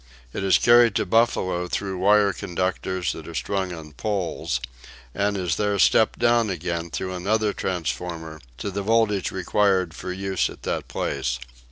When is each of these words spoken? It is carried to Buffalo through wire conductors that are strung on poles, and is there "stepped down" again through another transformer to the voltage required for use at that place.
It 0.33 0.43
is 0.43 0.57
carried 0.57 0.95
to 0.95 1.05
Buffalo 1.05 1.67
through 1.67 1.99
wire 1.99 2.33
conductors 2.33 3.11
that 3.11 3.27
are 3.27 3.35
strung 3.35 3.71
on 3.71 3.91
poles, 3.93 4.59
and 5.13 5.37
is 5.37 5.57
there 5.57 5.77
"stepped 5.77 6.17
down" 6.17 6.49
again 6.49 6.89
through 6.89 7.13
another 7.13 7.53
transformer 7.53 8.41
to 8.57 8.71
the 8.71 8.81
voltage 8.81 9.29
required 9.29 9.93
for 9.93 10.11
use 10.11 10.49
at 10.49 10.63
that 10.63 10.87
place. 10.87 11.37